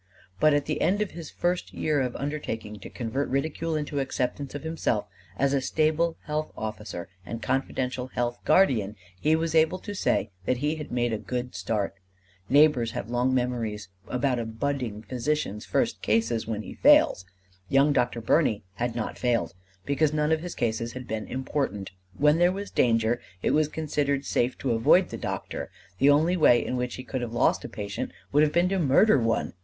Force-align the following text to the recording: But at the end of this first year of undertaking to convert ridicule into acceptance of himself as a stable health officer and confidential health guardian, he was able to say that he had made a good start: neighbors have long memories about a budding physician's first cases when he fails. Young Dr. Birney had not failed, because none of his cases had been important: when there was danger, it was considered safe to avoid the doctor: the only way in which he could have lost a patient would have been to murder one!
But 0.39 0.55
at 0.55 0.65
the 0.65 0.81
end 0.81 0.99
of 1.03 1.13
this 1.13 1.29
first 1.29 1.73
year 1.75 2.01
of 2.01 2.15
undertaking 2.15 2.79
to 2.79 2.89
convert 2.89 3.29
ridicule 3.29 3.75
into 3.75 3.99
acceptance 3.99 4.55
of 4.55 4.63
himself 4.63 5.05
as 5.37 5.53
a 5.53 5.61
stable 5.61 6.17
health 6.23 6.51
officer 6.57 7.07
and 7.23 7.39
confidential 7.39 8.07
health 8.07 8.39
guardian, 8.43 8.95
he 9.19 9.35
was 9.35 9.53
able 9.53 9.77
to 9.77 9.93
say 9.93 10.31
that 10.45 10.57
he 10.57 10.77
had 10.77 10.91
made 10.91 11.13
a 11.13 11.19
good 11.19 11.53
start: 11.53 11.93
neighbors 12.49 12.93
have 12.93 13.11
long 13.11 13.31
memories 13.35 13.89
about 14.07 14.39
a 14.39 14.45
budding 14.47 15.03
physician's 15.03 15.67
first 15.67 16.01
cases 16.01 16.47
when 16.47 16.63
he 16.63 16.73
fails. 16.73 17.23
Young 17.69 17.93
Dr. 17.93 18.21
Birney 18.21 18.63
had 18.77 18.95
not 18.95 19.19
failed, 19.19 19.53
because 19.85 20.11
none 20.13 20.31
of 20.31 20.41
his 20.41 20.55
cases 20.55 20.93
had 20.93 21.07
been 21.07 21.27
important: 21.27 21.91
when 22.17 22.39
there 22.39 22.51
was 22.51 22.71
danger, 22.71 23.21
it 23.43 23.51
was 23.51 23.67
considered 23.67 24.25
safe 24.25 24.57
to 24.57 24.71
avoid 24.71 25.09
the 25.09 25.17
doctor: 25.17 25.69
the 25.99 26.09
only 26.09 26.35
way 26.35 26.65
in 26.65 26.75
which 26.75 26.95
he 26.95 27.03
could 27.03 27.21
have 27.21 27.33
lost 27.33 27.63
a 27.63 27.69
patient 27.69 28.11
would 28.31 28.41
have 28.41 28.51
been 28.51 28.67
to 28.69 28.79
murder 28.79 29.19
one! 29.19 29.53